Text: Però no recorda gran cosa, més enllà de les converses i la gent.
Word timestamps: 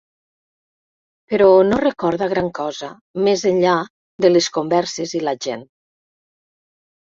Però 1.33 1.49
no 1.67 1.81
recorda 1.83 2.29
gran 2.31 2.49
cosa, 2.59 2.89
més 3.27 3.45
enllà 3.51 3.75
de 4.27 4.33
les 4.33 4.49
converses 4.57 5.15
i 5.21 5.23
la 5.29 5.37
gent. 5.49 5.63